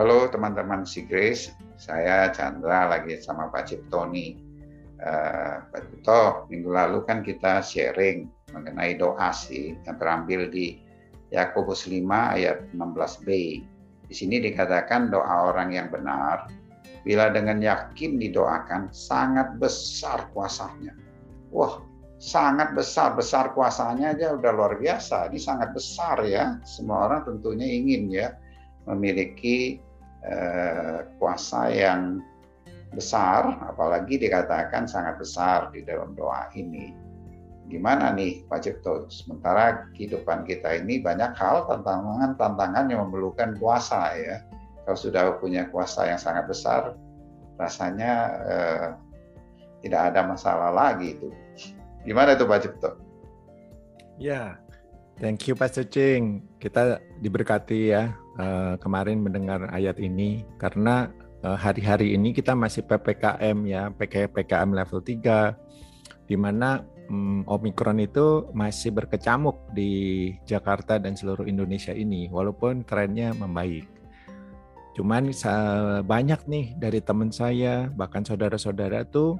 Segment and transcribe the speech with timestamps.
[0.00, 4.32] Halo teman-teman si Grace, saya Chandra lagi sama Pak Cipto nih.
[4.96, 10.80] Uh, Pak Cipto, minggu lalu kan kita sharing mengenai doa sih yang terambil di
[11.28, 13.28] Yakobus 5 ayat 16b.
[14.08, 16.48] Di sini dikatakan doa orang yang benar
[17.04, 20.96] bila dengan yakin didoakan sangat besar kuasanya.
[21.52, 21.76] Wah,
[22.16, 25.28] sangat besar, besar kuasanya aja udah luar biasa.
[25.28, 26.56] Ini sangat besar ya.
[26.64, 28.32] Semua orang tentunya ingin ya
[28.88, 29.89] memiliki
[30.24, 32.20] eh, kuasa yang
[32.90, 36.90] besar, apalagi dikatakan sangat besar di dalam doa ini.
[37.70, 39.06] Gimana nih Pak Cipto?
[39.06, 44.42] Sementara kehidupan kita ini banyak hal tantangan-tantangan yang memerlukan kuasa ya.
[44.82, 46.98] Kalau sudah punya kuasa yang sangat besar,
[47.62, 48.12] rasanya
[48.42, 48.88] eh,
[49.86, 51.30] tidak ada masalah lagi itu.
[52.02, 52.90] Gimana itu Pak Cipto?
[54.18, 54.58] Ya,
[55.22, 56.42] thank you Pak Cing.
[56.58, 58.10] Kita diberkati ya
[58.40, 61.12] uh, kemarin mendengar ayat ini karena
[61.44, 66.80] uh, hari-hari ini kita masih PPKM ya, PPKM level 3 di mana
[67.12, 73.84] um, Omikron itu masih berkecamuk di Jakarta dan seluruh Indonesia ini walaupun trennya membaik.
[74.96, 75.30] Cuman
[76.02, 79.38] banyak nih dari teman saya bahkan saudara-saudara tuh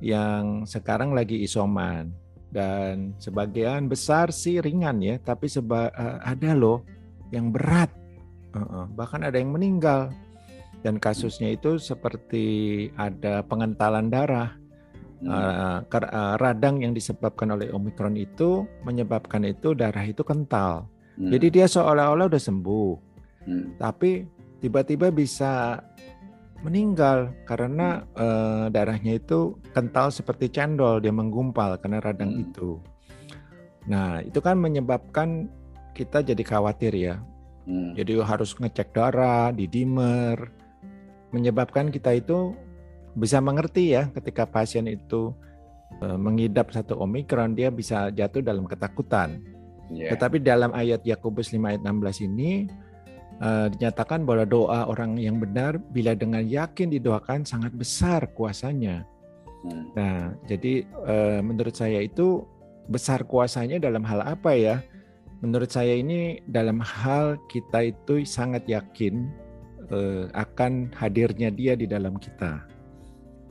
[0.00, 2.12] yang sekarang lagi isoman
[2.50, 6.82] dan sebagian besar sih ringan ya, tapi seba, uh, ada loh
[7.30, 7.99] yang berat
[8.94, 10.10] bahkan ada yang meninggal.
[10.80, 14.56] Dan kasusnya itu seperti ada pengentalan darah.
[15.20, 15.84] Uh,
[16.40, 20.88] radang yang disebabkan oleh omikron itu menyebabkan itu darah itu kental.
[21.20, 21.28] Hmm.
[21.28, 22.92] jadi dia seolah-olah udah sembuh.
[23.40, 23.76] Hmm.
[23.80, 24.28] tapi
[24.60, 25.80] tiba-tiba bisa
[26.60, 32.44] meninggal karena uh, darahnya itu kental seperti cendol dia menggumpal karena radang hmm.
[32.44, 32.76] itu.
[33.88, 35.48] Nah itu kan menyebabkan
[35.96, 37.16] kita jadi khawatir ya
[37.70, 37.94] Hmm.
[37.94, 40.50] Jadi harus ngecek darah, di dimer,
[41.30, 42.58] menyebabkan kita itu
[43.14, 45.30] bisa mengerti ya ketika pasien itu
[46.02, 49.38] uh, mengidap satu omikron dia bisa jatuh dalam ketakutan.
[49.90, 50.14] Yeah.
[50.14, 52.66] Tetapi dalam ayat Yakobus 5 ayat 16 ini
[53.42, 59.06] uh, dinyatakan bahwa doa orang yang benar bila dengan yakin didoakan sangat besar kuasanya.
[59.66, 59.86] Hmm.
[59.94, 62.42] Nah, jadi uh, menurut saya itu
[62.90, 64.82] besar kuasanya dalam hal apa ya?
[65.40, 69.28] Menurut saya ini dalam hal kita itu sangat yakin
[69.88, 72.64] uh, akan hadirnya dia di dalam kita.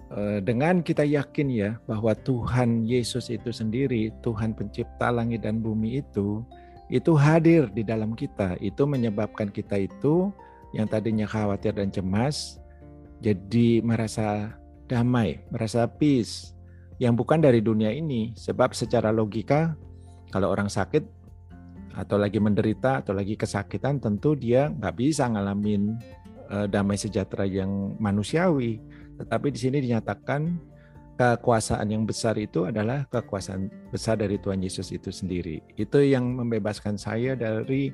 [0.10, 6.02] Uh, dengan kita yakin ya bahwa Tuhan Yesus itu sendiri, Tuhan pencipta langit dan bumi
[6.02, 6.42] itu,
[6.90, 8.58] itu hadir di dalam kita.
[8.62, 10.34] Itu menyebabkan kita itu
[10.74, 12.62] yang tadinya khawatir dan cemas,
[13.22, 14.54] jadi merasa
[14.90, 16.54] damai, merasa peace,
[16.98, 18.34] yang bukan dari dunia ini.
[18.38, 19.78] Sebab secara logika,
[20.34, 21.19] kalau orang sakit
[22.00, 26.00] atau lagi menderita atau lagi kesakitan tentu dia nggak bisa ngalamin
[26.48, 28.80] uh, damai sejahtera yang manusiawi.
[29.20, 30.56] Tetapi di sini dinyatakan
[31.20, 35.60] kekuasaan yang besar itu adalah kekuasaan besar dari Tuhan Yesus itu sendiri.
[35.76, 37.92] Itu yang membebaskan saya dari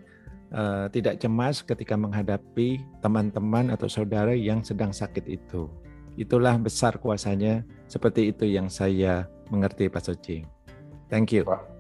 [0.54, 5.66] uh, tidak cemas ketika menghadapi teman-teman atau saudara yang sedang sakit itu.
[6.14, 10.56] Itulah besar kuasanya seperti itu yang saya mengerti Pak Socing
[11.10, 11.46] thank you.
[11.46, 11.75] Pak.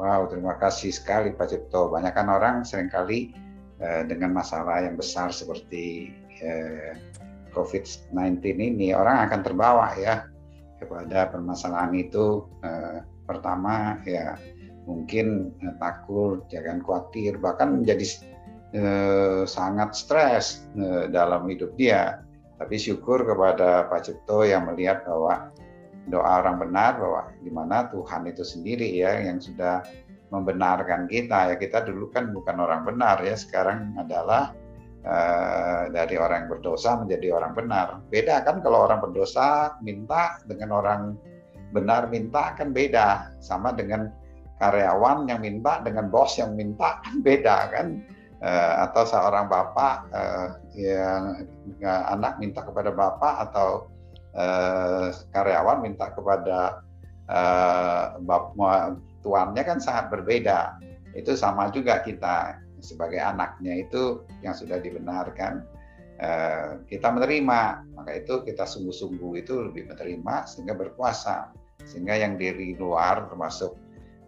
[0.00, 1.92] Wow, terima kasih sekali Pak Cipto.
[1.92, 3.36] Banyak kan orang sering kali
[3.76, 6.08] eh, dengan masalah yang besar seperti
[6.40, 6.96] eh,
[7.52, 10.24] COVID-19 ini, orang akan terbawa ya
[10.80, 12.48] kepada permasalahan itu.
[12.64, 14.40] Eh, pertama ya
[14.88, 18.04] mungkin eh, takut, jangan khawatir, bahkan menjadi
[18.72, 22.24] eh, sangat stres eh, dalam hidup dia.
[22.56, 25.50] Tapi syukur kepada Pak Cipto yang melihat bahwa
[26.10, 29.86] doa orang benar bahwa di mana Tuhan itu sendiri ya yang sudah
[30.32, 31.52] membenarkan kita.
[31.52, 34.50] Ya kita dulu kan bukan orang benar ya sekarang adalah
[35.04, 37.88] uh, dari orang yang berdosa menjadi orang benar.
[38.08, 41.00] Beda kan kalau orang berdosa minta dengan orang
[41.70, 43.38] benar minta kan beda.
[43.38, 44.10] Sama dengan
[44.58, 48.02] karyawan yang minta dengan bos yang minta kan beda kan.
[48.42, 51.46] Uh, atau seorang bapak uh, yang
[52.10, 53.86] anak minta kepada bapak atau
[54.36, 56.82] uh, karyawan minta kepada
[57.28, 60.76] uh, bapak tuannya kan sangat berbeda.
[61.12, 65.62] Itu sama juga kita sebagai anaknya itu yang sudah dibenarkan
[66.18, 67.86] uh, kita menerima.
[67.94, 71.52] Maka itu kita sungguh-sungguh itu lebih menerima sehingga berpuasa.
[71.82, 73.74] Sehingga yang dari luar termasuk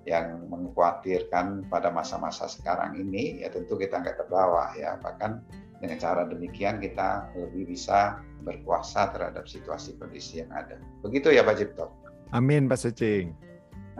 [0.05, 5.41] yang mengkhawatirkan pada masa-masa sekarang ini ya tentu kita nggak terbawa ya bahkan
[5.85, 10.81] dengan cara demikian kita lebih bisa berkuasa terhadap situasi kondisi yang ada.
[11.05, 11.93] Begitu ya Pak Cipto.
[12.33, 13.37] Amin Pak Secing.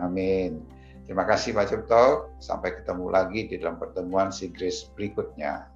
[0.01, 0.65] Amin.
[1.05, 2.33] Terima kasih Pak Cipto.
[2.41, 5.69] Sampai ketemu lagi di dalam pertemuan Sigris berikutnya.